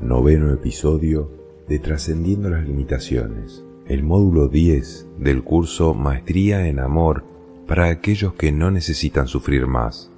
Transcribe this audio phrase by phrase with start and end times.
[0.00, 1.30] Noveno episodio
[1.68, 7.24] de Trascendiendo las Limitaciones, el módulo 10 del curso Maestría en Amor
[7.66, 10.10] para aquellos que no necesitan sufrir más,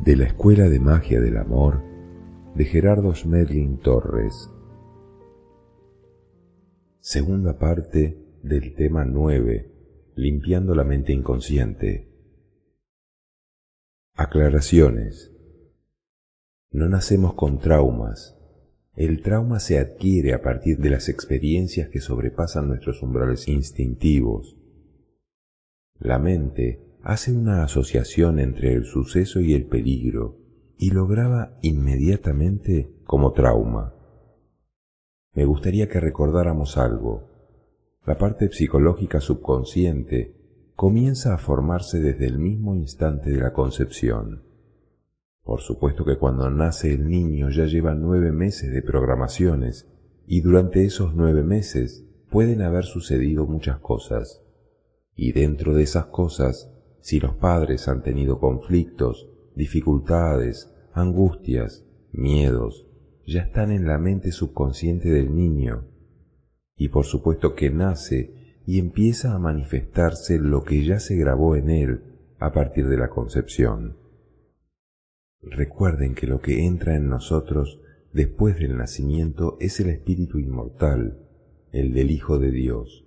[0.00, 1.82] de la Escuela de Magia del Amor
[2.54, 4.50] de Gerardo Schmedlin Torres.
[7.00, 9.79] Segunda parte del tema 9,
[10.20, 12.08] limpiando la mente inconsciente.
[14.14, 15.32] Aclaraciones.
[16.70, 18.36] No nacemos con traumas.
[18.94, 24.56] El trauma se adquiere a partir de las experiencias que sobrepasan nuestros umbrales instintivos.
[25.98, 30.38] La mente hace una asociación entre el suceso y el peligro
[30.76, 33.94] y lo graba inmediatamente como trauma.
[35.32, 37.29] Me gustaría que recordáramos algo.
[38.06, 40.34] La parte psicológica subconsciente
[40.74, 44.42] comienza a formarse desde el mismo instante de la concepción.
[45.42, 49.86] Por supuesto que cuando nace el niño ya lleva nueve meses de programaciones
[50.26, 54.42] y durante esos nueve meses pueden haber sucedido muchas cosas.
[55.14, 62.86] Y dentro de esas cosas, si los padres han tenido conflictos, dificultades, angustias, miedos,
[63.26, 65.84] ya están en la mente subconsciente del niño.
[66.80, 71.68] Y por supuesto que nace y empieza a manifestarse lo que ya se grabó en
[71.68, 72.04] él
[72.38, 73.98] a partir de la concepción.
[75.42, 77.82] Recuerden que lo que entra en nosotros
[78.14, 81.18] después del nacimiento es el espíritu inmortal,
[81.70, 83.04] el del Hijo de Dios.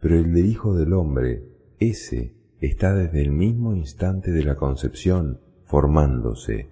[0.00, 1.44] Pero el del Hijo del Hombre,
[1.78, 6.68] ese, está desde el mismo instante de la concepción formándose.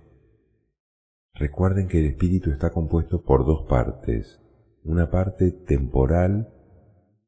[1.34, 4.40] Recuerden que el espíritu está compuesto por dos partes,
[4.89, 6.48] una parte temporal,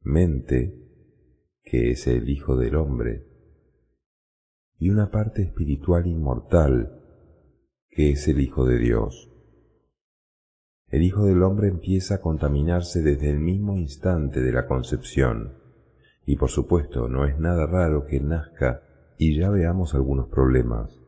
[0.00, 0.75] mente,
[1.62, 3.27] que es el Hijo del Hombre,
[4.78, 7.03] y una parte espiritual inmortal,
[7.91, 9.31] que es el Hijo de Dios.
[10.87, 15.59] El Hijo del Hombre empieza a contaminarse desde el mismo instante de la concepción,
[16.25, 18.84] y por supuesto no es nada raro que nazca
[19.19, 21.00] y ya veamos algunos problemas.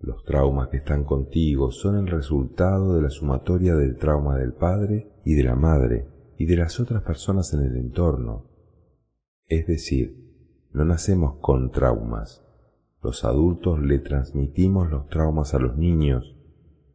[0.00, 5.12] Los traumas que están contigo son el resultado de la sumatoria del trauma del padre
[5.26, 8.46] y de la madre y de las otras personas en el entorno.
[9.46, 10.16] Es decir,
[10.72, 12.42] no nacemos con traumas,
[13.02, 16.36] los adultos le transmitimos los traumas a los niños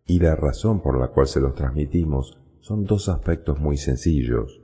[0.05, 4.61] y la razón por la cual se los transmitimos son dos aspectos muy sencillos.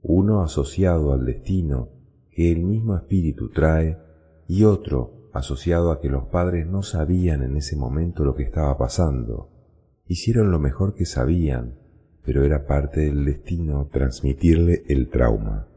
[0.00, 1.90] Uno asociado al destino
[2.30, 3.98] que el mismo espíritu trae
[4.48, 8.78] y otro asociado a que los padres no sabían en ese momento lo que estaba
[8.78, 9.50] pasando.
[10.06, 11.78] Hicieron lo mejor que sabían,
[12.24, 15.68] pero era parte del destino transmitirle el trauma.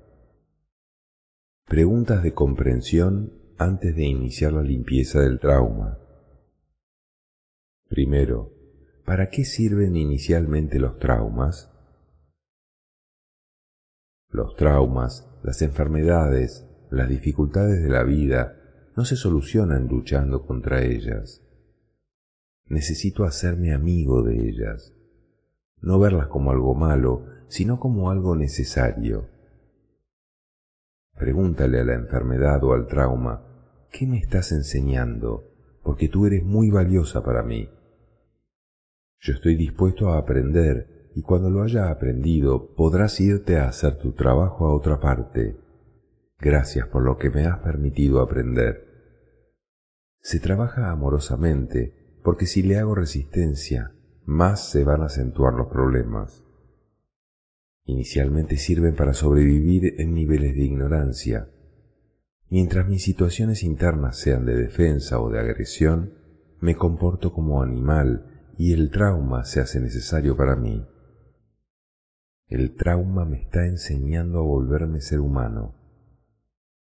[1.65, 5.97] Preguntas de comprensión antes de iniciar la limpieza del trauma.
[7.89, 8.53] Primero,
[9.05, 11.71] ¿para qué sirven inicialmente los traumas?
[14.29, 18.56] Los traumas, las enfermedades, las dificultades de la vida
[18.97, 21.43] no se solucionan luchando contra ellas.
[22.65, 24.91] Necesito hacerme amigo de ellas,
[25.79, 29.29] no verlas como algo malo, sino como algo necesario.
[31.15, 33.43] Pregúntale a la enfermedad o al trauma
[33.91, 35.43] ¿qué me estás enseñando?
[35.83, 37.69] Porque tú eres muy valiosa para mí.
[39.19, 44.13] Yo estoy dispuesto a aprender y cuando lo haya aprendido podrás irte a hacer tu
[44.13, 45.55] trabajo a otra parte.
[46.39, 48.86] Gracias por lo que me has permitido aprender.
[50.27, 53.93] Se trabaja amorosamente porque si le hago resistencia,
[54.25, 56.43] más se van a acentuar los problemas.
[57.85, 61.47] Inicialmente sirven para sobrevivir en niveles de ignorancia,
[62.49, 66.13] Mientras mis situaciones internas sean de defensa o de agresión,
[66.59, 70.85] me comporto como animal y el trauma se hace necesario para mí.
[72.47, 75.73] El trauma me está enseñando a volverme ser humano.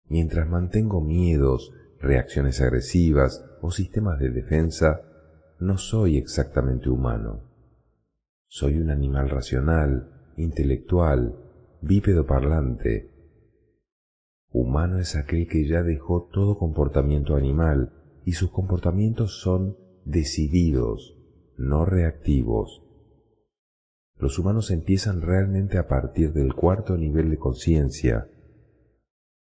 [0.08, 1.72] Mientras mantengo miedos,
[2.04, 5.02] reacciones agresivas o sistemas de defensa,
[5.60, 7.42] no soy exactamente humano.
[8.48, 11.36] Soy un animal racional, intelectual,
[11.82, 13.14] bípedo parlante,
[14.54, 17.92] Humano es aquel que ya dejó todo comportamiento animal
[18.24, 19.76] y sus comportamientos son
[20.06, 21.18] decididos,
[21.58, 22.84] no reactivos.
[24.16, 28.30] Los humanos empiezan realmente a partir del cuarto nivel de conciencia.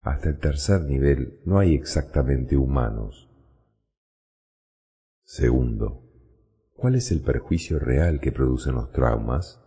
[0.01, 3.30] Hasta el tercer nivel no hay exactamente humanos.
[5.24, 6.03] Segundo,
[6.74, 9.62] ¿cuál es el perjuicio real que producen los traumas?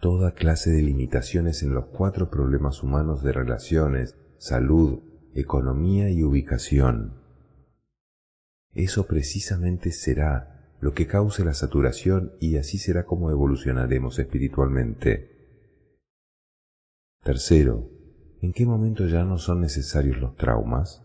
[0.00, 5.00] toda clase de limitaciones en los cuatro problemas humanos de relaciones, salud,
[5.34, 7.20] economía y ubicación.
[8.74, 15.37] Eso precisamente será lo que cause la saturación y así será como evolucionaremos espiritualmente.
[17.28, 17.90] Tercero,
[18.40, 21.04] ¿en qué momento ya no son necesarios los traumas?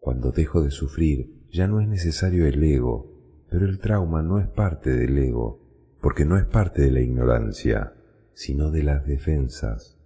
[0.00, 4.48] Cuando dejo de sufrir, ya no es necesario el ego, pero el trauma no es
[4.48, 7.94] parte del ego, porque no es parte de la ignorancia,
[8.34, 9.96] sino de las defensas.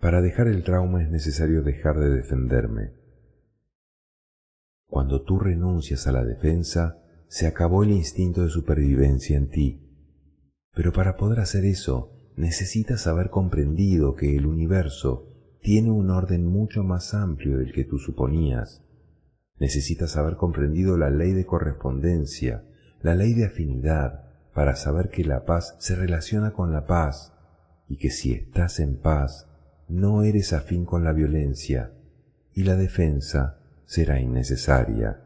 [0.00, 2.94] Para dejar el trauma es necesario dejar de defenderme.
[4.86, 9.84] Cuando tú renuncias a la defensa, se acabó el instinto de supervivencia en ti.
[10.74, 15.26] Pero para poder hacer eso, necesitas haber comprendido que el universo
[15.60, 18.84] tiene un orden mucho más amplio del que tú suponías.
[19.56, 22.64] Necesitas haber comprendido la ley de correspondencia,
[23.02, 24.24] la ley de afinidad,
[24.54, 27.34] para saber que la paz se relaciona con la paz
[27.88, 29.48] y que si estás en paz
[29.88, 31.92] no eres afín con la violencia
[32.54, 35.24] y la defensa será innecesaria.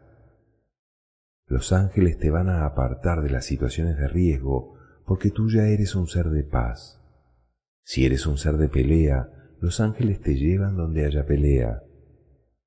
[1.46, 5.94] Los ángeles te van a apartar de las situaciones de riesgo porque tú ya eres
[5.94, 7.01] un ser de paz.
[7.82, 9.28] Si eres un ser de pelea,
[9.60, 11.82] los ángeles te llevan donde haya pelea.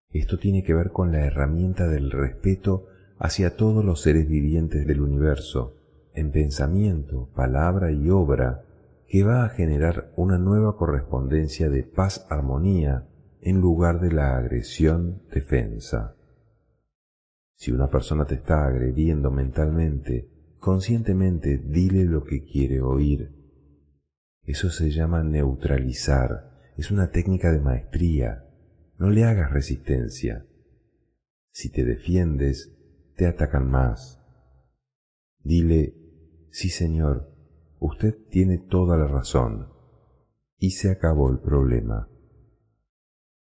[0.09, 5.01] Esto tiene que ver con la herramienta del respeto hacia todos los seres vivientes del
[5.01, 5.75] universo
[6.13, 8.63] en pensamiento, palabra y obra
[9.07, 13.07] que va a generar una nueva correspondencia de paz-armonía
[13.41, 16.15] en lugar de la agresión-defensa.
[17.56, 20.29] Si una persona te está agrediendo mentalmente,
[20.59, 23.34] conscientemente dile lo que quiere oír.
[24.45, 28.45] Eso se llama neutralizar, es una técnica de maestría.
[28.97, 30.45] No le hagas resistencia.
[31.51, 32.74] Si te defiendes,
[33.15, 34.21] te atacan más.
[35.44, 36.06] Dile,
[36.56, 37.33] Sí, señor,
[37.81, 39.68] usted tiene toda la razón.
[40.57, 42.07] Y se acabó el problema.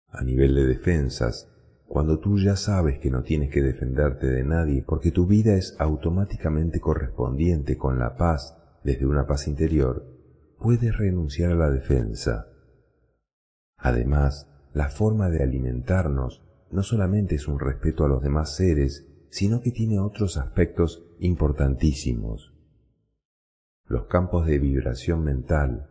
[0.06, 1.52] A nivel de defensas,
[1.88, 5.74] cuando tú ya sabes que no tienes que defenderte de nadie porque tu vida es
[5.80, 10.06] automáticamente correspondiente con la paz desde una paz interior,
[10.62, 12.46] puedes renunciar a la defensa.
[13.76, 19.60] Además, la forma de alimentarnos no solamente es un respeto a los demás seres, sino
[19.60, 22.52] que tiene otros aspectos importantísimos
[23.92, 25.86] los campos de vibración mental,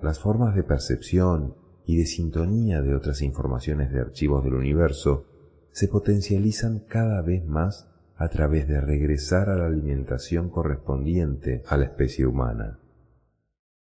[0.00, 1.54] las formas de percepción
[1.84, 5.26] y de sintonía de otras informaciones de archivos del universo
[5.70, 11.84] se potencializan cada vez más a través de regresar a la alimentación correspondiente a la
[11.84, 12.78] especie humana.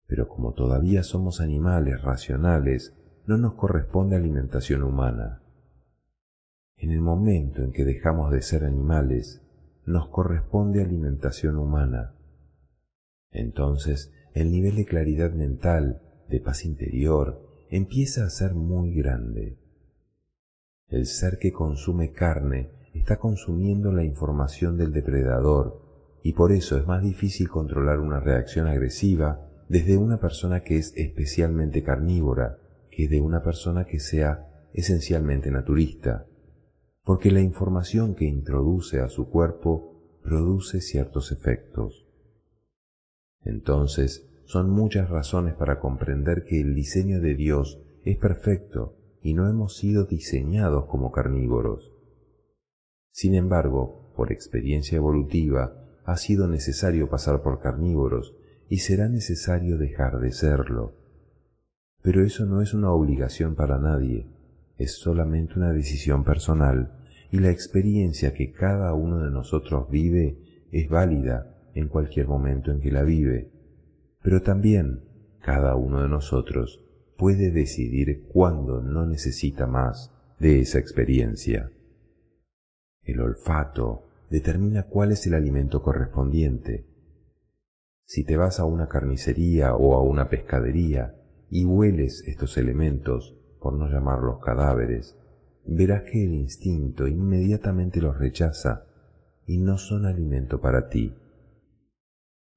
[0.09, 2.97] Pero como todavía somos animales racionales,
[3.27, 5.43] no nos corresponde alimentación humana.
[6.77, 9.43] En el momento en que dejamos de ser animales,
[9.87, 12.15] nos corresponde alimentación humana
[13.31, 19.59] entonces el nivel de claridad mental, de paz interior, empieza a ser muy grande.
[20.89, 25.83] El ser que consume carne está consumiendo la información del depredador
[26.23, 30.93] y por eso es más difícil controlar una reacción agresiva desde una persona que es
[30.97, 32.59] especialmente carnívora
[32.91, 36.27] que de una persona que sea esencialmente naturista,
[37.05, 42.07] porque la información que introduce a su cuerpo produce ciertos efectos.
[43.45, 49.49] Entonces, son muchas razones para comprender que el diseño de Dios es perfecto y no
[49.49, 51.93] hemos sido diseñados como carnívoros.
[53.11, 58.38] Sin embargo, por experiencia evolutiva, ha sido necesario pasar por carnívoros
[58.69, 60.95] y será necesario dejar de serlo.
[62.03, 64.27] Pero eso no es una obligación para nadie,
[64.77, 66.93] es solamente una decisión personal
[67.31, 72.81] y la experiencia que cada uno de nosotros vive es válida en cualquier momento en
[72.81, 73.51] que la vive,
[74.23, 75.01] pero también
[75.41, 76.81] cada uno de nosotros
[77.17, 81.71] puede decidir cuándo no necesita más de esa experiencia.
[83.03, 86.85] El olfato determina cuál es el alimento correspondiente.
[88.09, 91.15] Si te vas a una carnicería o a una pescadería
[91.51, 95.15] y hueles estos elementos, por no llamarlos cadáveres,
[95.67, 98.87] verás que el instinto inmediatamente los rechaza
[99.47, 101.15] y no son alimento para ti.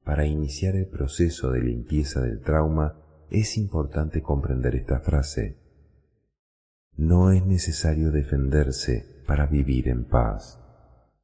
[0.06, 5.58] Para iniciar el proceso de limpieza del trauma es importante comprender esta frase.
[6.96, 10.62] No es necesario defenderse para vivir en paz.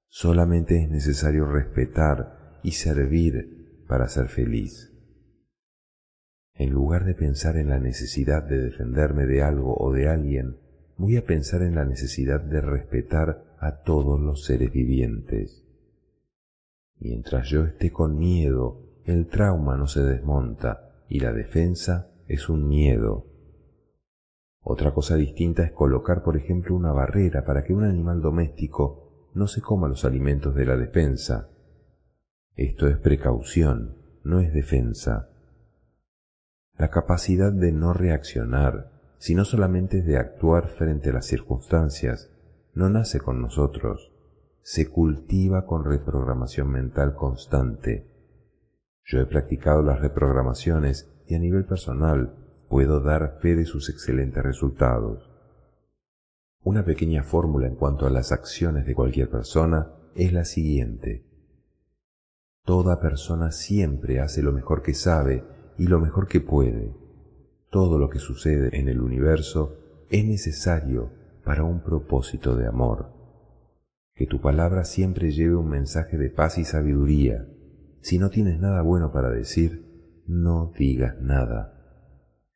[0.09, 3.56] Solamente es necesario respetar y servir
[3.87, 4.93] para ser feliz.
[6.53, 10.57] En lugar de pensar en la necesidad de defenderme de algo o de alguien,
[10.97, 15.63] voy a pensar en la necesidad de respetar a todos los seres vivientes.
[16.99, 22.67] Mientras yo esté con miedo, el trauma no se desmonta y la defensa es un
[22.67, 23.25] miedo.
[24.61, 29.47] Otra cosa distinta es colocar, por ejemplo, una barrera para que un animal doméstico no
[29.47, 31.49] se coma los alimentos de la defensa.
[32.57, 35.29] Esto es precaución, no es defensa.
[36.75, 42.31] La capacidad de no reaccionar, sino solamente de actuar frente a las circunstancias,
[42.73, 44.11] no nace con nosotros,
[44.63, 48.07] se cultiva con reprogramación mental constante.
[49.05, 52.33] Yo he practicado las reprogramaciones y a nivel personal
[52.69, 55.29] puedo dar fe de sus excelentes resultados.
[56.63, 61.26] Una pequeña fórmula en cuanto a las acciones de cualquier persona es la siguiente.
[62.67, 65.45] Toda persona siempre hace lo mejor que sabe
[65.77, 66.93] y lo mejor que puede.
[67.69, 69.77] Todo lo que sucede en el universo
[70.09, 71.09] es necesario
[71.45, 73.13] para un propósito de amor.
[74.13, 77.47] Que tu palabra siempre lleve un mensaje de paz y sabiduría.
[78.01, 81.73] Si no tienes nada bueno para decir, no digas nada.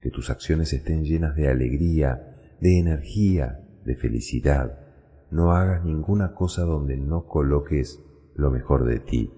[0.01, 4.77] Que tus acciones estén llenas de alegría, de energía, de felicidad.
[5.31, 8.03] No hagas ninguna cosa donde no coloques
[8.35, 9.31] lo mejor de ti.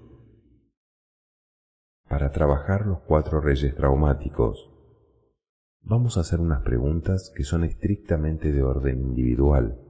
[2.14, 4.70] Para trabajar los cuatro reyes traumáticos,
[5.82, 9.82] vamos a hacer unas preguntas que son estrictamente de orden individual.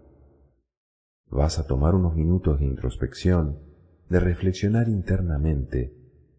[1.29, 3.59] Vas a tomar unos minutos de introspección,
[4.07, 5.97] de reflexionar internamente,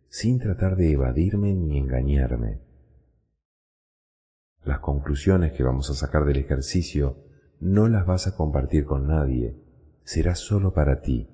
[0.08, 2.62] sin tratar de evadirme ni engañarme.
[4.64, 7.18] Las conclusiones que vamos a sacar del ejercicio
[7.60, 9.62] no las vas a compartir con nadie,
[10.02, 11.28] será solo para ti.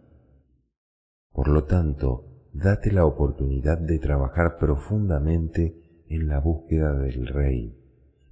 [1.31, 7.81] Por lo tanto, date la oportunidad de trabajar profundamente en la búsqueda del rey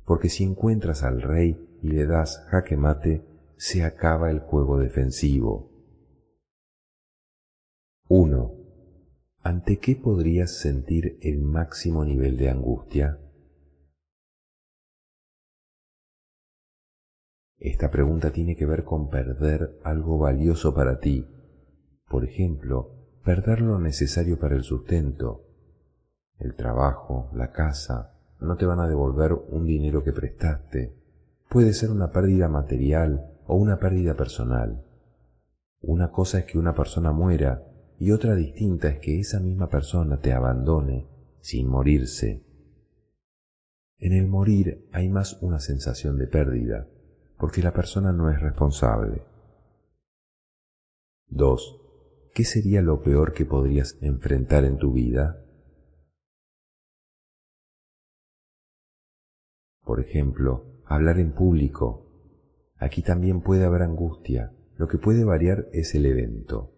[0.08, 3.26] porque si encuentras al rey y le das jaque mate,
[3.58, 5.70] se acaba el juego defensivo.
[8.08, 8.54] 1.
[9.42, 13.18] ¿Ante qué podrías sentir el máximo nivel de angustia?
[17.58, 21.26] Esta pregunta tiene que ver con perder algo valioso para ti.
[22.08, 25.44] Por ejemplo, perder lo necesario para el sustento,
[26.38, 30.94] el trabajo, la casa, no te van a devolver un dinero que prestaste.
[31.48, 34.84] Puede ser una pérdida material o una pérdida personal.
[35.80, 37.64] Una cosa es que una persona muera
[37.98, 41.08] y otra distinta es que esa misma persona te abandone
[41.40, 42.44] sin morirse.
[43.98, 46.87] En el morir hay más una sensación de pérdida,
[47.37, 49.22] porque la persona no es responsable.
[51.30, 51.88] 2.
[52.38, 55.45] ¿Qué sería lo peor que podrías enfrentar en tu vida?
[59.83, 62.07] Por ejemplo, hablar en público.
[62.76, 64.52] Aquí también puede haber angustia.
[64.76, 66.76] Lo que puede variar es el evento.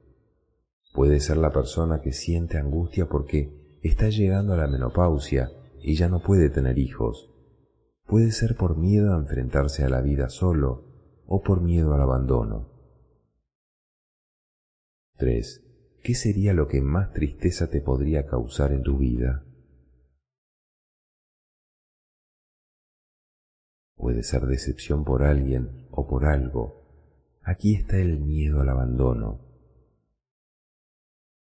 [0.95, 5.51] Puede ser la persona que siente angustia porque está llegando a la menopausia
[5.83, 7.35] y ya no puede tener hijos.
[8.07, 10.87] Puede ser por miedo a enfrentarse a la vida solo
[11.27, 12.80] o por miedo al abandono.
[15.21, 16.01] 3.
[16.03, 19.45] ¿Qué sería lo que más tristeza te podría causar en tu vida?
[23.97, 27.37] Puede ser decepción por alguien o por algo.
[27.43, 29.43] Aquí está el miedo al abandono.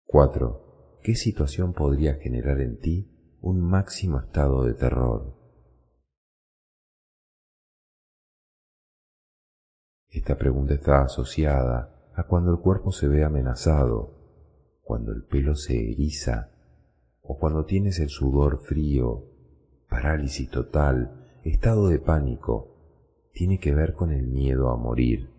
[0.05, 0.99] 4.
[1.03, 5.35] ¿Qué situación podría generar en ti un máximo estado de terror?
[10.09, 14.15] Esta pregunta está asociada a cuando el cuerpo se ve amenazado,
[14.81, 16.49] cuando el pelo se eriza
[17.21, 19.25] o cuando tienes el sudor frío,
[19.87, 22.73] parálisis total, estado de pánico
[23.33, 25.29] tiene que ver con el miedo a morir.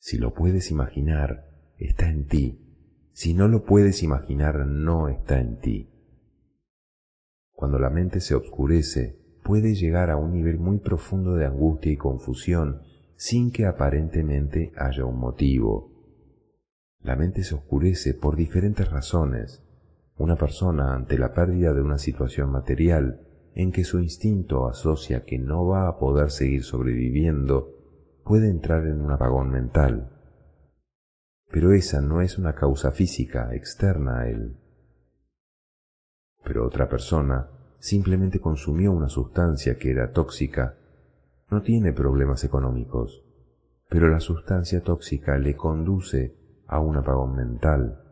[0.00, 2.58] Si lo puedes imaginar, está en ti.
[3.12, 5.88] Si no lo puedes imaginar, no está en ti.
[7.52, 11.96] Cuando la mente se oscurece, puede llegar a un nivel muy profundo de angustia y
[11.96, 12.87] confusión
[13.18, 15.90] sin que aparentemente haya un motivo.
[17.00, 19.64] La mente se oscurece por diferentes razones.
[20.16, 25.36] Una persona ante la pérdida de una situación material en que su instinto asocia que
[25.36, 30.12] no va a poder seguir sobreviviendo, puede entrar en un apagón mental.
[31.50, 34.56] Pero esa no es una causa física externa a él.
[36.44, 40.76] Pero otra persona simplemente consumió una sustancia que era tóxica.
[41.50, 43.24] No tiene problemas económicos,
[43.88, 46.36] pero la sustancia tóxica le conduce
[46.66, 48.02] a un apagón mental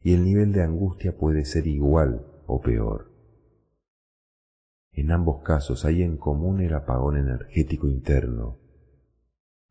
[0.00, 3.10] y el nivel de angustia puede ser igual o peor.
[4.92, 8.58] En ambos casos hay en común el apagón energético interno.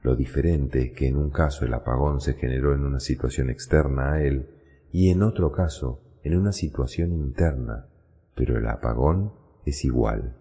[0.01, 4.13] Lo diferente es que en un caso el apagón se generó en una situación externa
[4.13, 4.49] a él
[4.91, 7.87] y en otro caso en una situación interna,
[8.35, 9.33] pero el apagón
[9.65, 10.37] es igual.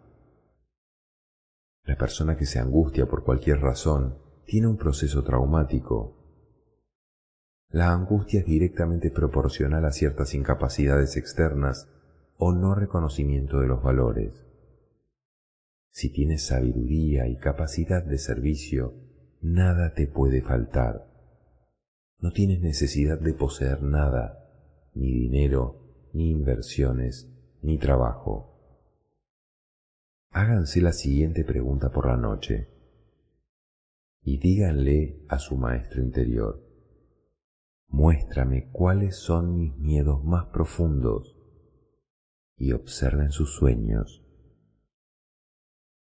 [1.85, 6.17] La persona que se angustia por cualquier razón tiene un proceso traumático.
[7.69, 11.91] La angustia es directamente proporcional a ciertas incapacidades externas
[12.39, 14.47] o no reconocimiento de los valores.
[15.91, 18.95] Si tienes sabiduría y capacidad de servicio,
[19.43, 21.07] nada te puede faltar.
[22.19, 24.49] No tienes necesidad de poseer nada,
[24.95, 28.54] ni dinero, ni inversiones, ni trabajo
[30.35, 32.69] háganse la siguiente pregunta por la noche
[34.21, 36.61] y díganle a su maestro interior,
[37.87, 41.37] muéstrame cuáles son mis miedos más profundos
[42.57, 44.25] y observen sus sueños.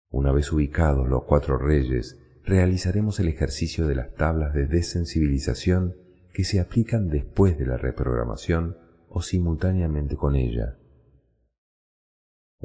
[0.10, 5.98] Una vez ubicados los cuatro reyes, realizaremos el ejercicio de las tablas de desensibilización
[6.34, 8.76] que se aplican después de la reprogramación
[9.08, 10.80] o simultáneamente con ella.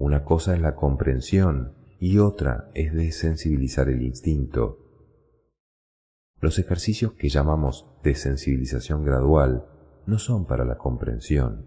[0.00, 4.78] Una cosa es la comprensión y otra es desensibilizar el instinto.
[6.40, 9.66] Los ejercicios que llamamos desensibilización gradual
[10.06, 11.66] no son para la comprensión.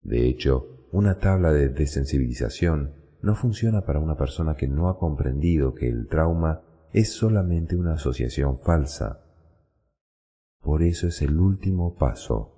[0.00, 5.74] De hecho, una tabla de desensibilización no funciona para una persona que no ha comprendido
[5.74, 6.62] que el trauma
[6.94, 9.26] es solamente una asociación falsa.
[10.62, 12.55] Por eso es el último paso.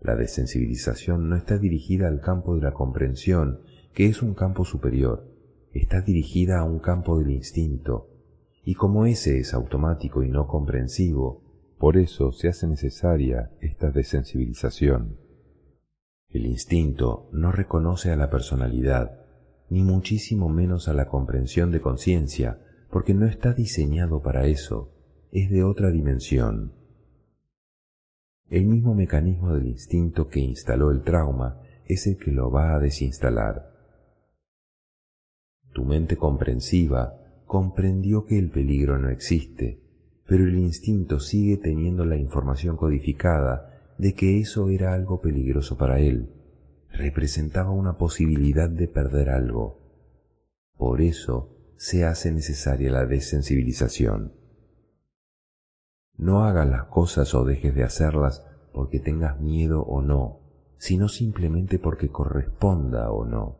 [0.00, 3.60] La desensibilización no está dirigida al campo de la comprensión,
[3.92, 5.28] que es un campo superior,
[5.72, 8.08] está dirigida a un campo del instinto,
[8.64, 11.42] y como ese es automático y no comprensivo,
[11.78, 15.18] por eso se hace necesaria esta desensibilización.
[16.28, 19.20] El instinto no reconoce a la personalidad,
[19.68, 24.92] ni muchísimo menos a la comprensión de conciencia, porque no está diseñado para eso,
[25.32, 26.79] es de otra dimensión.
[28.50, 32.80] El mismo mecanismo del instinto que instaló el trauma es el que lo va a
[32.80, 33.70] desinstalar.
[35.72, 37.14] Tu mente comprensiva
[37.46, 39.80] comprendió que el peligro no existe,
[40.26, 46.00] pero el instinto sigue teniendo la información codificada de que eso era algo peligroso para
[46.00, 46.34] él,
[46.90, 49.78] representaba una posibilidad de perder algo.
[50.76, 54.32] Por eso se hace necesaria la desensibilización.
[56.16, 60.40] No hagas las cosas o dejes de hacerlas porque tengas miedo o no,
[60.78, 63.58] sino simplemente porque corresponda o no.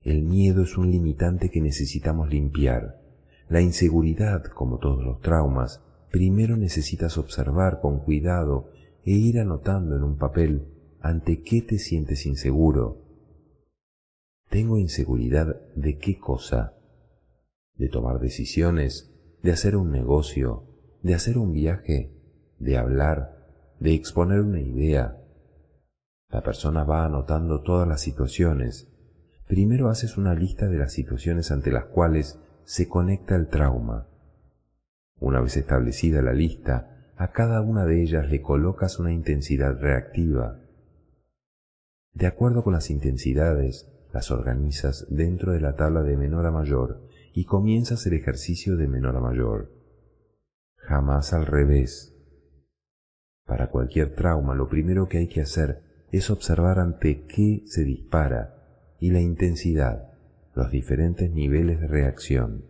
[0.00, 3.00] El miedo es un limitante que necesitamos limpiar.
[3.48, 8.70] La inseguridad, como todos los traumas, primero necesitas observar con cuidado
[9.04, 10.68] e ir anotando en un papel
[11.00, 13.02] ante qué te sientes inseguro.
[14.48, 16.74] Tengo inseguridad de qué cosa?
[17.74, 20.64] De tomar decisiones, de hacer un negocio,
[21.02, 22.12] de hacer un viaje,
[22.58, 23.35] de hablar,
[23.80, 25.16] de exponer una idea.
[26.28, 28.88] La persona va anotando todas las situaciones.
[29.46, 34.08] Primero haces una lista de las situaciones ante las cuales se conecta el trauma.
[35.18, 40.60] Una vez establecida la lista, a cada una de ellas le colocas una intensidad reactiva.
[42.12, 47.02] De acuerdo con las intensidades, las organizas dentro de la tabla de menor a mayor
[47.32, 49.76] y comienzas el ejercicio de menor a mayor
[50.86, 52.15] jamás al revés.
[53.46, 58.54] Para cualquier trauma lo primero que hay que hacer es observar ante qué se dispara
[58.98, 60.10] y la intensidad,
[60.54, 62.64] los diferentes niveles de reacción.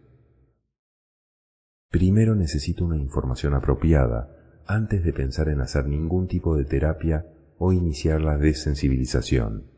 [1.90, 7.26] Primero necesito una información apropiada antes de pensar en hacer ningún tipo de terapia
[7.58, 9.70] o iniciar la desensibilización.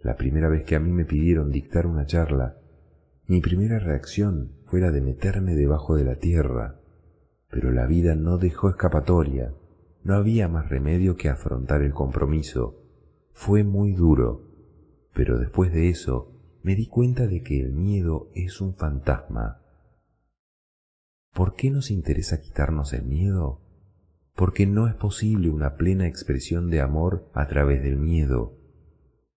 [0.00, 2.58] La primera vez que a mí me pidieron dictar una charla,
[3.26, 6.78] mi primera reacción fue la de meterme debajo de la tierra
[7.50, 9.54] pero la vida no dejó escapatoria,
[10.04, 12.82] no había más remedio que afrontar el compromiso.
[13.32, 14.48] Fue muy duro,
[15.14, 19.62] pero después de eso me di cuenta de que el miedo es un fantasma.
[21.34, 23.60] ¿Por qué nos interesa quitarnos el miedo?
[24.34, 28.56] Porque no es posible una plena expresión de amor a través del miedo.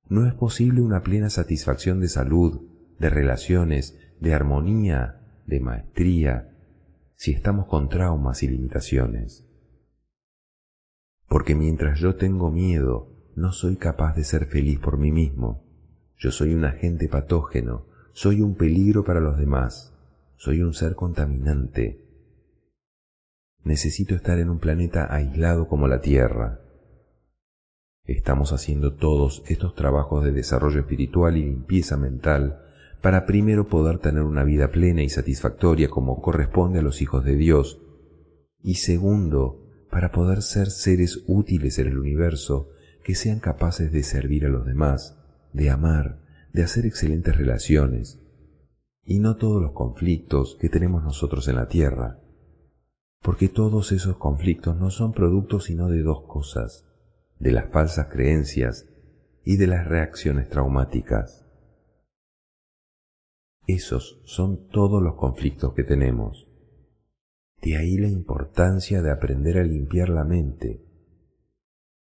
[0.07, 2.61] No es posible una plena satisfacción de salud,
[2.99, 6.51] de relaciones, de armonía, de maestría,
[7.21, 9.45] si estamos con traumas y limitaciones.
[11.27, 15.63] Porque mientras yo tengo miedo, no soy capaz de ser feliz por mí mismo.
[16.17, 19.93] Yo soy un agente patógeno, soy un peligro para los demás,
[20.35, 22.03] soy un ser contaminante.
[23.63, 26.61] Necesito estar en un planeta aislado como la Tierra.
[28.03, 32.70] Estamos haciendo todos estos trabajos de desarrollo espiritual y limpieza mental
[33.01, 37.35] para primero poder tener una vida plena y satisfactoria como corresponde a los hijos de
[37.35, 37.81] Dios,
[38.61, 42.69] y segundo, para poder ser seres útiles en el universo
[43.03, 45.17] que sean capaces de servir a los demás,
[45.51, 46.21] de amar,
[46.53, 48.19] de hacer excelentes relaciones,
[49.03, 52.19] y no todos los conflictos que tenemos nosotros en la Tierra,
[53.21, 56.85] porque todos esos conflictos no son productos sino de dos cosas,
[57.39, 58.87] de las falsas creencias
[59.43, 61.40] y de las reacciones traumáticas.
[63.67, 66.47] Esos son todos los conflictos que tenemos.
[67.61, 70.83] De ahí la importancia de aprender a limpiar la mente.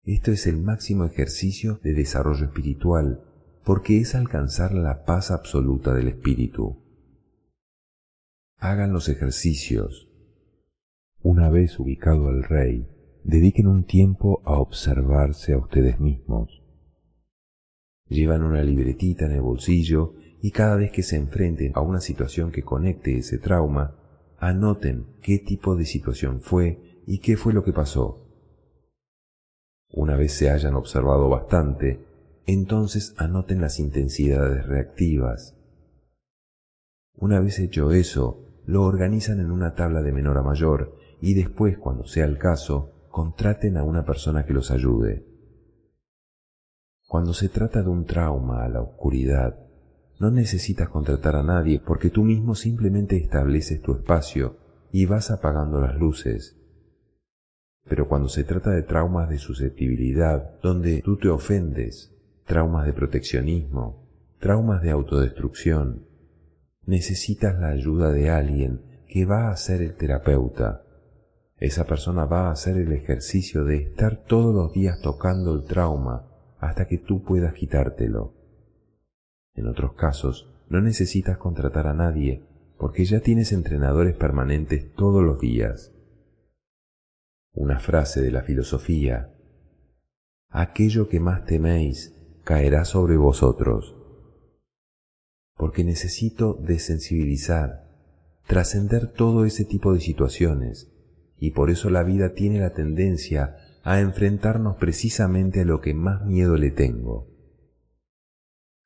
[0.03, 3.23] Esto es el máximo ejercicio de desarrollo espiritual,
[3.63, 6.83] porque es alcanzar la paz absoluta del espíritu.
[8.57, 10.09] Hagan los ejercicios.
[11.21, 12.87] Una vez ubicado el rey,
[13.23, 16.63] dediquen un tiempo a observarse a ustedes mismos.
[18.09, 22.51] Llevan una libretita en el bolsillo y cada vez que se enfrenten a una situación
[22.51, 23.95] que conecte ese trauma,
[24.39, 28.27] anoten qué tipo de situación fue y qué fue lo que pasó.
[29.93, 32.05] Una vez se hayan observado bastante,
[32.45, 35.55] entonces anoten las intensidades reactivas.
[37.15, 41.77] Una vez hecho eso, lo organizan en una tabla de menor a mayor y después,
[41.77, 45.25] cuando sea el caso, contraten a una persona que los ayude.
[47.07, 49.63] Cuando se trata de un trauma a la oscuridad,
[50.23, 54.55] no necesitas contratar a nadie porque tú mismo simplemente estableces tu espacio
[54.89, 56.57] y vas apagando las luces.
[57.89, 64.07] Pero cuando se trata de traumas de susceptibilidad, donde tú te ofendes, traumas de proteccionismo,
[64.39, 66.07] traumas de autodestrucción,
[66.85, 70.83] necesitas la ayuda de alguien que va a ser el terapeuta.
[71.57, 76.29] Esa persona va a hacer el ejercicio de estar todos los días tocando el trauma
[76.59, 78.42] hasta que tú puedas quitártelo.
[79.55, 82.43] En otros casos, no necesitas contratar a nadie
[82.77, 85.93] porque ya tienes entrenadores permanentes todos los días.
[87.53, 89.33] Una frase de la filosofía.
[90.49, 92.13] Aquello que más teméis
[92.43, 93.95] caerá sobre vosotros.
[95.55, 97.87] Porque necesito desensibilizar,
[98.47, 100.91] trascender todo ese tipo de situaciones,
[101.37, 106.25] y por eso la vida tiene la tendencia a enfrentarnos precisamente a lo que más
[106.25, 107.32] miedo le tengo.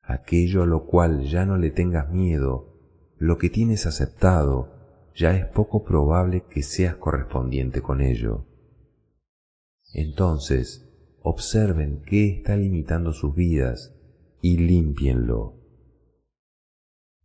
[0.08, 2.74] Aquello a lo cual ya no le tengas miedo,
[3.18, 4.70] lo que tienes aceptado,
[5.14, 8.46] ya es poco probable que seas correspondiente con ello.
[9.94, 10.90] Entonces,
[11.24, 13.96] observen qué está limitando sus vidas
[14.42, 15.56] y límpienlo.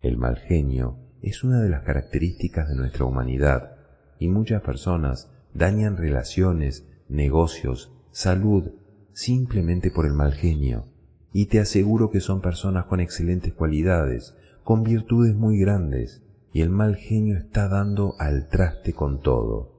[0.01, 3.77] El mal genio es una de las características de nuestra humanidad
[4.19, 8.73] y muchas personas dañan relaciones, negocios, salud,
[9.13, 10.92] simplemente por el mal genio.
[11.33, 16.71] Y te aseguro que son personas con excelentes cualidades, con virtudes muy grandes, y el
[16.71, 19.73] mal genio está dando al traste con todo.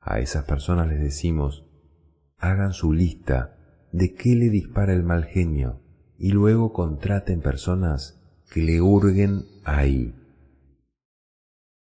[0.00, 1.66] A esas personas les decimos,
[2.38, 3.56] hagan su lista
[3.92, 5.80] de qué le dispara el mal genio
[6.18, 8.20] y luego contraten personas
[8.52, 10.14] que le hurguen ahí.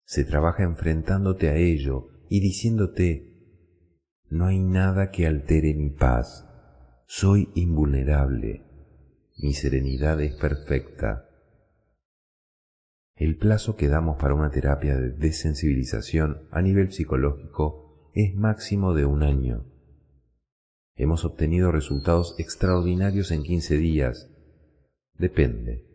[0.06, 3.28] Se trabaja enfrentándote a ello y diciéndote,
[4.30, 6.46] no hay nada que altere mi paz,
[7.06, 8.66] soy invulnerable,
[9.38, 11.30] mi serenidad es perfecta.
[13.16, 19.06] El plazo que damos para una terapia de desensibilización a nivel psicológico es máximo de
[19.06, 19.66] un año.
[20.96, 24.32] Hemos obtenido resultados extraordinarios en 15 días.
[25.14, 25.86] Depende.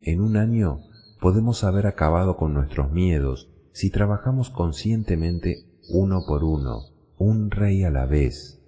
[0.00, 0.80] En un año
[1.20, 6.80] podemos haber acabado con nuestros miedos si trabajamos conscientemente uno por uno,
[7.18, 8.62] un rey a la vez.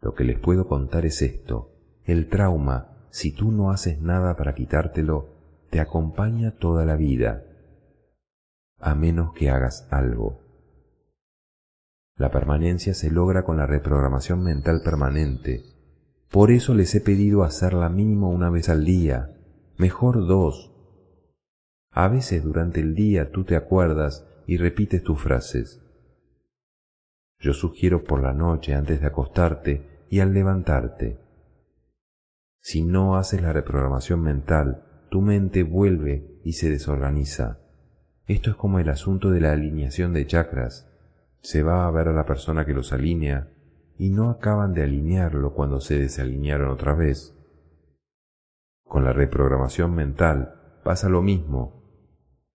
[0.00, 1.79] Lo que les puedo contar es esto.
[2.04, 5.28] El trauma, si tú no haces nada para quitártelo,
[5.70, 7.44] te acompaña toda la vida,
[8.80, 10.40] a menos que hagas algo.
[12.16, 15.64] La permanencia se logra con la reprogramación mental permanente.
[16.30, 19.30] Por eso les he pedido hacerla mínimo una vez al día,
[19.78, 20.70] mejor dos.
[21.92, 25.82] A veces durante el día tú te acuerdas y repites tus frases.
[27.38, 31.18] Yo sugiero por la noche antes de acostarte y al levantarte.
[32.60, 37.58] Si no haces la reprogramación mental, tu mente vuelve y se desorganiza.
[38.26, 40.86] Esto es como el asunto de la alineación de chakras
[41.40, 43.48] se va a ver a la persona que los alinea
[43.98, 47.36] y no acaban de alinearlo cuando se desalinearon otra vez.
[48.84, 51.82] Con la reprogramación mental pasa lo mismo.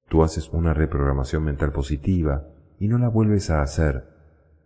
[0.08, 2.48] Tú haces una reprogramación mental positiva
[2.80, 4.06] y no la vuelves a hacer,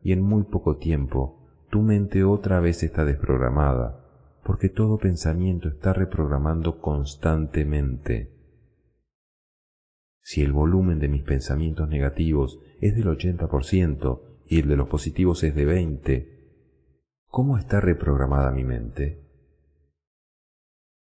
[0.01, 4.08] y en muy poco tiempo tu mente otra vez está desprogramada,
[4.49, 8.33] porque todo pensamiento está reprogramando constantemente.
[10.23, 15.43] Si el volumen de mis pensamientos negativos es del 80% y el de los positivos
[15.43, 16.63] es de 20,
[17.27, 19.21] ¿cómo está reprogramada mi mente?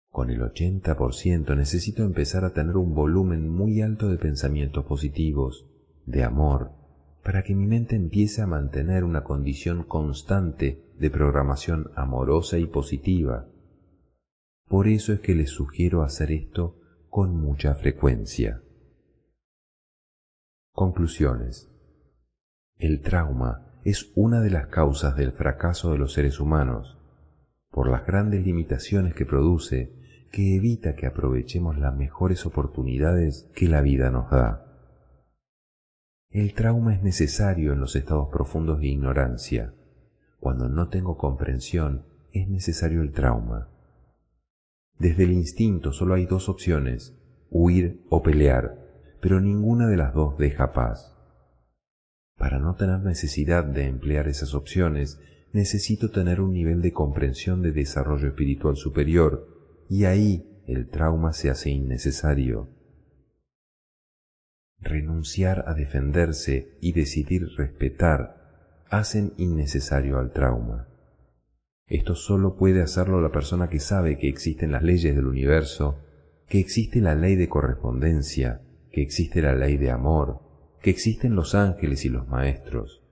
[0.09, 5.65] Con el 80% necesito empezar a tener un volumen muy alto de pensamientos positivos,
[6.05, 6.73] de amor,
[7.23, 13.47] para que mi mente empiece a mantener una condición constante de programación amorosa y positiva.
[14.67, 16.79] Por eso es que les sugiero hacer esto
[17.09, 18.61] con mucha frecuencia.
[20.73, 21.69] Conclusiones.
[22.77, 26.97] El trauma es una de las causas del fracaso de los seres humanos,
[27.71, 29.93] por las grandes limitaciones que produce,
[30.31, 34.68] que evita que aprovechemos las mejores oportunidades que la vida nos da.
[36.31, 39.73] El trauma es necesario en los estados profundos de ignorancia.
[40.39, 43.69] Cuando no tengo comprensión, es necesario el trauma.
[44.99, 47.17] Desde el instinto solo hay dos opciones,
[47.49, 48.77] huir o pelear,
[49.21, 51.15] pero ninguna de las dos deja paz.
[52.37, 55.19] Para no tener necesidad de emplear esas opciones,
[55.51, 59.47] necesito tener un nivel de comprensión de desarrollo espiritual superior,
[59.89, 62.69] y ahí el trauma se hace innecesario.
[64.81, 70.87] Renunciar a defenderse y decidir respetar hacen innecesario al trauma.
[71.87, 75.99] Esto solo puede hacerlo la persona que sabe que existen las leyes del universo,
[76.47, 78.61] que existe la ley de correspondencia,
[78.91, 80.41] que existe la ley de amor,
[80.81, 83.03] que existen los ángeles y los maestros.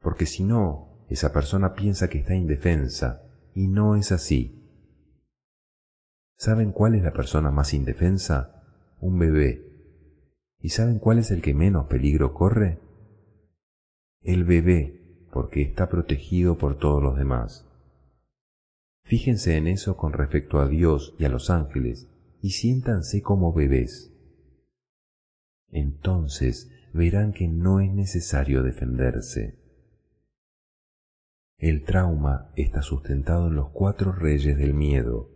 [0.00, 3.22] Porque si no, esa persona piensa que está indefensa,
[3.54, 4.60] y no es así.
[6.36, 8.62] ¿Saben cuál es la persona más indefensa?
[9.00, 9.73] Un bebé.
[10.64, 12.78] ¿Y saben cuál es el que menos peligro corre?
[14.22, 17.68] El bebé, porque está protegido por todos los demás.
[19.02, 22.08] Fíjense en eso con respecto a Dios y a los ángeles
[22.40, 24.10] y siéntanse como bebés.
[25.70, 29.58] Entonces verán que no es necesario defenderse.
[31.58, 35.28] El trauma está sustentado en los cuatro reyes del miedo,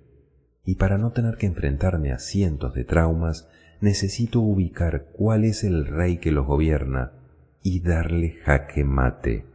[0.65, 3.47] y para no tener que enfrentarme a cientos de traumas,
[3.81, 7.13] necesito ubicar cuál es el rey que los gobierna
[7.63, 9.47] y darle jaque mate.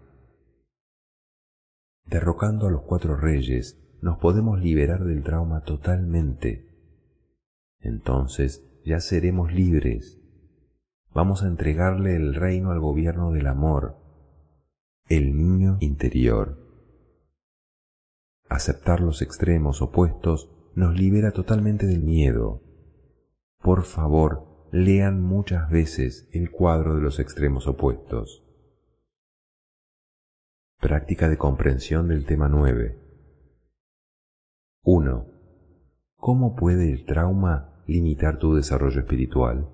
[2.05, 6.67] Derrocando a los cuatro reyes, nos podemos liberar del trauma totalmente.
[7.79, 10.19] Entonces ya seremos libres.
[11.13, 13.97] Vamos a entregarle el reino al gobierno del amor,
[15.07, 16.59] el niño interior.
[18.49, 22.61] Aceptar los extremos opuestos nos libera totalmente del miedo,
[23.63, 28.43] por favor, lean muchas veces el cuadro de los extremos opuestos.
[30.81, 32.99] Práctica de comprensión del tema 9.
[34.83, 35.27] 1.
[36.17, 39.69] ¿Cómo puede el trauma limitar tu desarrollo espiritual?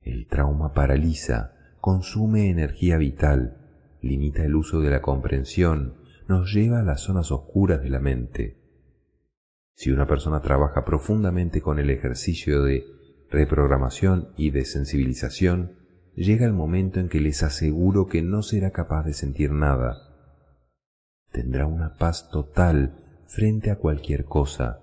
[0.00, 5.94] El trauma paraliza, consume energía vital, limita el uso de la comprensión,
[6.26, 8.59] nos lleva a las zonas oscuras de la mente
[9.80, 12.84] si una persona trabaja profundamente con el ejercicio de
[13.30, 15.72] reprogramación y de sensibilización,
[16.14, 19.96] llega el momento en que les aseguro que no será capaz de sentir nada.
[21.32, 24.82] Tendrá una paz total frente a cualquier cosa,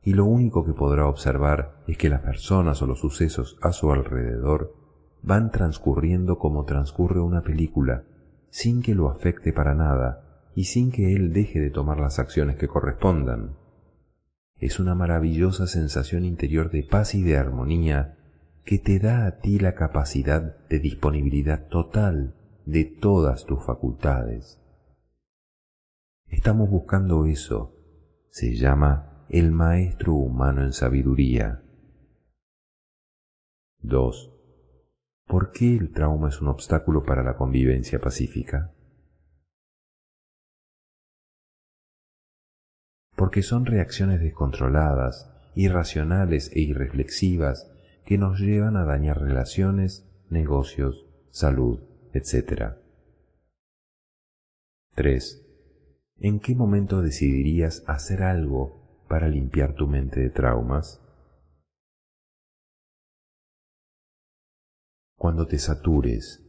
[0.00, 3.90] y lo único que podrá observar es que las personas o los sucesos a su
[3.90, 4.76] alrededor
[5.22, 8.04] van transcurriendo como transcurre una película,
[8.50, 12.54] sin que lo afecte para nada y sin que él deje de tomar las acciones
[12.54, 13.65] que correspondan
[14.58, 18.16] es una maravillosa sensación interior de paz y de armonía
[18.64, 24.60] que te da a ti la capacidad de disponibilidad total de todas tus facultades.
[26.26, 27.74] Estamos buscando eso.
[28.30, 31.62] Se llama el maestro humano en sabiduría.
[33.82, 34.32] 2.
[35.26, 38.75] ¿Por qué el trauma es un obstáculo para la convivencia pacífica?
[43.16, 47.72] Porque son reacciones descontroladas, irracionales e irreflexivas
[48.04, 51.80] que nos llevan a dañar relaciones, negocios, salud,
[52.12, 52.74] etc.
[54.94, 55.42] 3.
[56.18, 61.02] ¿En qué momento decidirías hacer algo para limpiar tu mente de traumas?
[65.16, 66.42] Cuando te satures.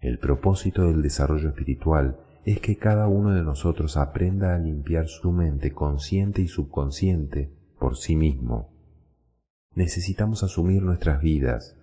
[0.00, 5.32] El propósito del desarrollo espiritual es que cada uno de nosotros aprenda a limpiar su
[5.32, 8.70] mente consciente y subconsciente por sí mismo.
[9.74, 11.76] Necesitamos asumir nuestras vidas.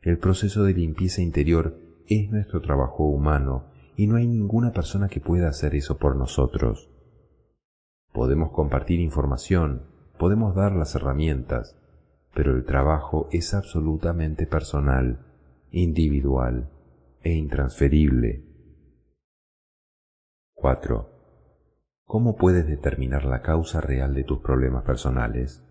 [0.00, 5.20] El proceso de limpieza interior es nuestro trabajo humano y no hay ninguna persona que
[5.20, 6.88] pueda hacer eso por nosotros.
[8.14, 9.82] Podemos compartir información,
[10.18, 11.76] podemos dar las herramientas,
[12.34, 15.26] pero el trabajo es absolutamente personal
[15.72, 16.70] individual
[17.22, 18.55] e intransferible.
[20.58, 21.10] 4.
[22.06, 25.62] ¿Cómo puedes determinar la causa real de tus problemas personales?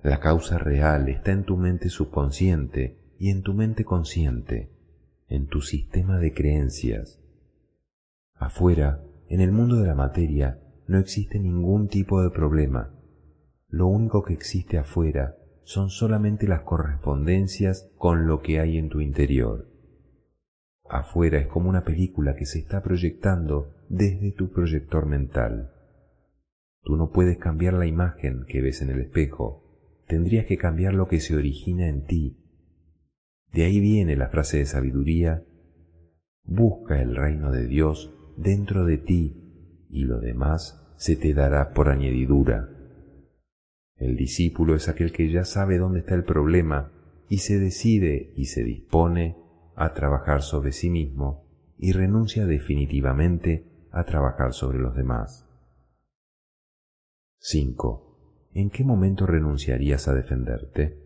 [0.00, 4.70] La causa real está en tu mente subconsciente y en tu mente consciente,
[5.26, 7.20] en tu sistema de creencias.
[8.34, 12.94] Afuera, en el mundo de la materia, no existe ningún tipo de problema.
[13.66, 19.00] Lo único que existe afuera son solamente las correspondencias con lo que hay en tu
[19.00, 19.75] interior.
[20.88, 25.72] Afuera es como una película que se está proyectando desde tu proyector mental.
[26.82, 29.64] Tú no puedes cambiar la imagen que ves en el espejo,
[30.06, 32.38] tendrías que cambiar lo que se origina en ti.
[33.52, 35.44] De ahí viene la frase de sabiduría,
[36.44, 41.88] busca el reino de Dios dentro de ti y lo demás se te dará por
[41.88, 42.68] añadidura.
[43.96, 46.92] El discípulo es aquel que ya sabe dónde está el problema
[47.28, 49.36] y se decide y se dispone
[49.76, 51.46] a trabajar sobre sí mismo
[51.78, 55.46] y renuncia definitivamente a trabajar sobre los demás.
[57.38, 58.50] 5.
[58.54, 61.02] ¿En qué momento renunciarías a defenderte?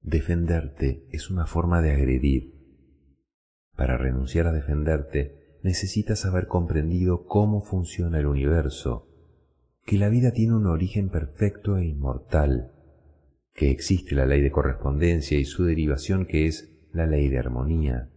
[0.00, 2.54] Defenderte es una forma de agredir.
[3.76, 9.06] Para renunciar a defenderte necesitas haber comprendido cómo funciona el universo,
[9.84, 12.79] que la vida tiene un origen perfecto e inmortal,
[13.54, 18.10] que existe la ley de correspondencia y su derivación que es la ley de armonía,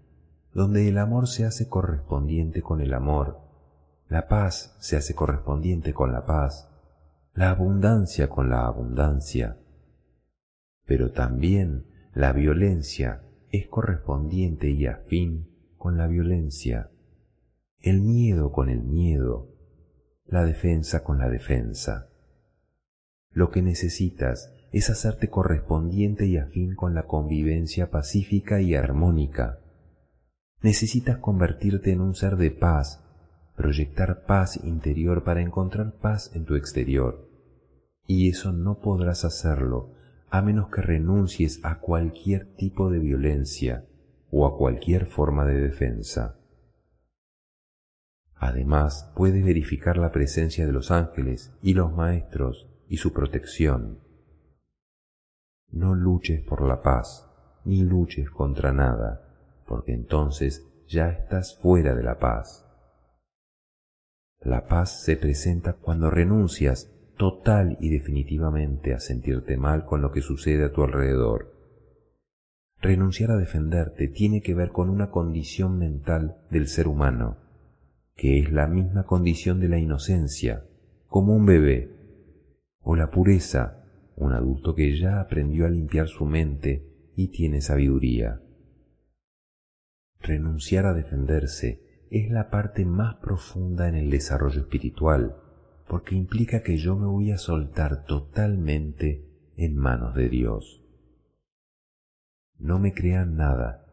[0.54, 3.40] donde el amor se hace correspondiente con el amor,
[4.08, 6.70] la paz se hace correspondiente con la paz,
[7.34, 9.58] la abundancia con la abundancia.
[10.86, 16.92] Pero también la violencia es correspondiente y afín con la violencia,
[17.80, 19.50] el miedo con el miedo,
[20.26, 22.10] la defensa con la defensa.
[23.32, 29.60] Lo que necesitas es hacerte correspondiente y afín con la convivencia pacífica y armónica.
[30.64, 33.06] Necesitas convertirte en un ser de paz,
[33.56, 37.30] proyectar paz interior para encontrar paz en tu exterior.
[38.08, 39.94] Y eso no podrás hacerlo
[40.32, 43.86] a menos que renuncies a cualquier tipo de violencia
[44.32, 46.40] o a cualquier forma de defensa.
[48.34, 54.00] Además, puedes verificar la presencia de los ángeles y los maestros y su protección
[55.74, 57.28] no luches por la paz,
[57.66, 62.66] ni luches contra nada, porque entonces ya estás fuera de la paz.
[64.40, 70.22] La paz se presenta cuando renuncias total y definitivamente a sentirte mal con lo que
[70.22, 71.54] sucede a tu alrededor.
[72.82, 77.38] Renunciar a defenderte tiene que ver con una condición mental del ser humano,
[78.16, 80.66] que es la misma condición de la inocencia,
[81.08, 81.90] como un bebé,
[82.82, 83.83] o la pureza,
[84.16, 88.42] un adulto que ya aprendió a limpiar su mente y tiene sabiduría.
[90.20, 95.36] Renunciar a defenderse es la parte más profunda en el desarrollo espiritual,
[95.88, 100.82] porque implica que yo me voy a soltar totalmente en manos de Dios.
[102.58, 103.86] No me crean nada,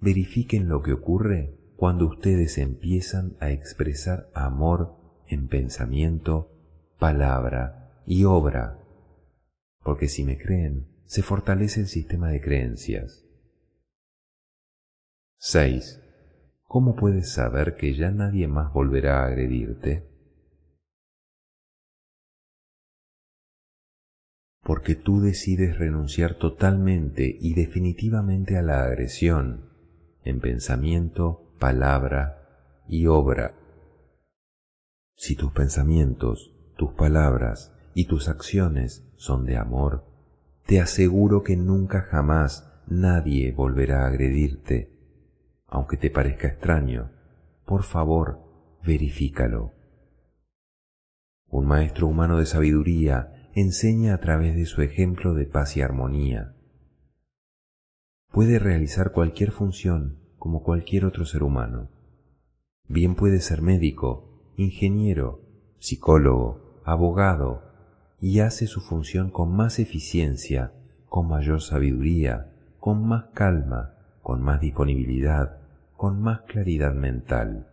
[0.00, 4.96] verifiquen lo que ocurre cuando ustedes empiezan a expresar amor
[5.28, 6.50] en pensamiento,
[6.98, 8.80] palabra y obra
[9.82, 13.24] porque si me creen, se fortalece el sistema de creencias.
[15.38, 16.00] 6.
[16.62, 20.06] ¿Cómo puedes saber que ya nadie más volverá a agredirte?
[24.62, 29.70] Porque tú decides renunciar totalmente y definitivamente a la agresión,
[30.22, 33.56] en pensamiento, palabra y obra.
[35.16, 40.06] Si tus pensamientos, tus palabras y tus acciones son de amor,
[40.64, 44.96] te aseguro que nunca jamás nadie volverá a agredirte.
[45.66, 47.10] Aunque te parezca extraño,
[47.66, 48.40] por favor,
[48.82, 49.74] verifícalo.
[51.50, 56.56] Un maestro humano de sabiduría enseña a través de su ejemplo de paz y armonía.
[58.32, 61.90] Puede realizar cualquier función como cualquier otro ser humano.
[62.88, 65.42] Bien puede ser médico, ingeniero,
[65.78, 67.69] psicólogo, abogado,
[68.20, 70.72] y hace su función con más eficiencia,
[71.08, 75.58] con mayor sabiduría, con más calma, con más disponibilidad,
[75.96, 77.66] con más claridad mental.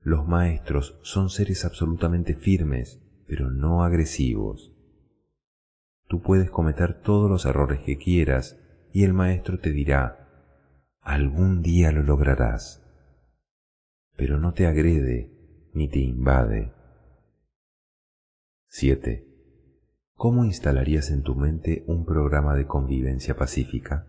[0.00, 4.72] Los maestros son seres absolutamente firmes, pero no agresivos.
[6.08, 8.58] Tú puedes cometer todos los errores que quieras
[8.92, 10.28] y el maestro te dirá,
[11.02, 12.82] algún día lo lograrás.
[14.16, 15.30] Pero no te agrede
[15.74, 16.77] ni te invade
[18.70, 19.26] 7.
[20.14, 24.06] ¿Cómo instalarías en tu mente un programa de convivencia pacífica?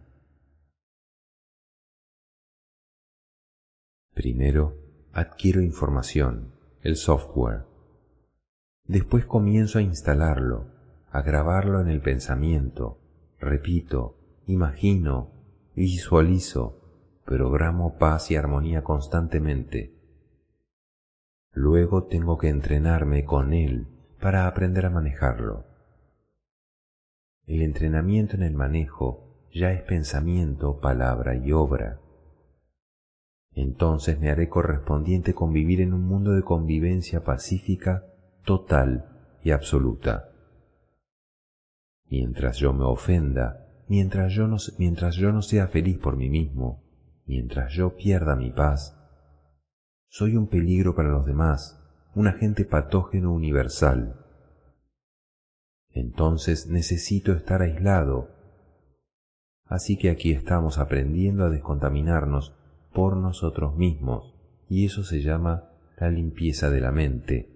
[4.13, 4.75] Primero,
[5.13, 7.63] adquiero información, el software.
[8.83, 10.67] Después comienzo a instalarlo,
[11.09, 12.99] a grabarlo en el pensamiento.
[13.39, 15.31] Repito, imagino,
[15.73, 19.95] visualizo, programo paz y armonía constantemente.
[21.53, 23.87] Luego tengo que entrenarme con él
[24.19, 25.65] para aprender a manejarlo.
[27.45, 31.99] El entrenamiento en el manejo ya es pensamiento, palabra y obra.
[33.53, 38.05] Entonces me haré correspondiente con vivir en un mundo de convivencia pacífica,
[38.45, 40.29] total y absoluta.
[42.05, 46.83] Mientras yo me ofenda, mientras yo no, mientras yo no sea feliz por mí mismo,
[47.25, 48.95] mientras yo pierda mi paz,
[50.07, 51.78] soy un peligro para los demás,
[52.15, 54.15] un agente patógeno universal.
[55.91, 58.29] Entonces necesito estar aislado.
[59.65, 62.55] Así que aquí estamos aprendiendo a descontaminarnos
[62.93, 64.33] por nosotros mismos,
[64.67, 67.49] y eso se llama la limpieza de la mente,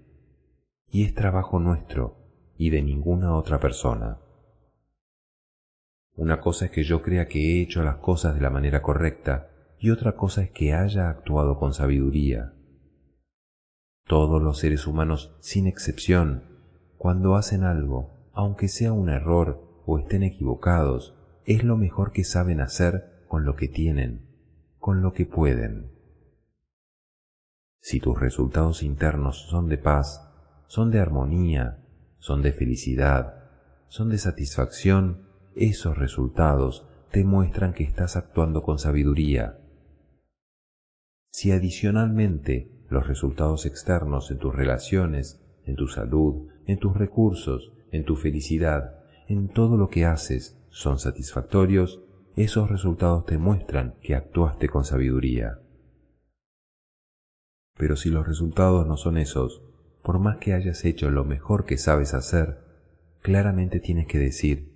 [0.91, 2.18] y es trabajo nuestro
[2.58, 4.20] y de ninguna otra persona.
[6.16, 9.49] Una cosa es que yo crea que he hecho las cosas de la manera correcta,
[9.80, 12.54] y otra cosa es que haya actuado con sabiduría.
[14.06, 16.43] Todos los seres humanos, sin excepción,
[16.97, 22.62] cuando hacen algo, aunque sea un error o estén equivocados, es lo mejor que saben
[22.62, 24.28] hacer con lo que tienen,
[24.78, 25.91] con lo que pueden.
[27.80, 30.30] Si tus resultados internos son de paz,
[30.68, 31.86] son de armonía,
[32.18, 33.49] son de felicidad,
[33.88, 39.60] son de satisfacción, esos resultados te muestran que estás actuando con sabiduría,
[41.30, 48.06] si adicionalmente los resultados externos en tus relaciones, en tu salud, en tus recursos, en
[48.06, 52.04] tu felicidad, en todo lo que haces son satisfactorios,
[52.36, 55.60] esos resultados te muestran que actuaste con sabiduría.
[57.78, 59.62] Pero si los resultados no son esos,
[60.04, 62.58] por más que hayas hecho lo mejor que sabes hacer,
[63.22, 64.74] claramente tienes que decir,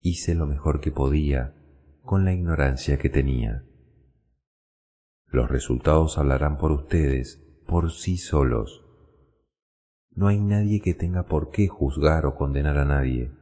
[0.00, 1.54] hice lo mejor que podía
[2.02, 3.64] con la ignorancia que tenía.
[5.28, 8.84] Los resultados hablarán por ustedes, por sí solos.
[10.14, 13.32] No hay nadie que tenga por qué juzgar o condenar a nadie,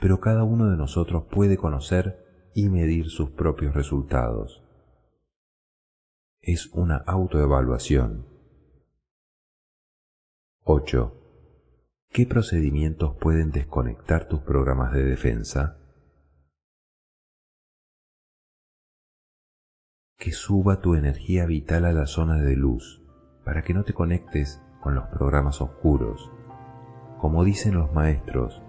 [0.00, 4.62] pero cada uno de nosotros puede conocer y medir sus propios resultados.
[6.40, 8.26] Es una autoevaluación.
[10.64, 11.18] 8.
[12.10, 15.81] ¿Qué procedimientos pueden desconectar tus programas de defensa?
[20.22, 23.02] Que suba tu energía vital a la zona de luz,
[23.42, 26.30] para que no te conectes con los programas oscuros.
[27.18, 28.62] Como dicen los maestros,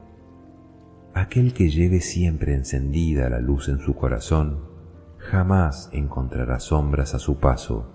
[1.13, 4.61] aquel que lleve siempre encendida la luz en su corazón,
[5.19, 7.85] jamás encontrará sombras a su paso.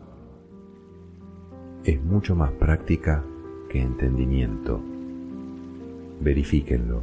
[1.83, 3.25] Es mucho más práctica
[3.69, 4.81] que entendimiento.
[6.21, 7.03] Verifíquenlo.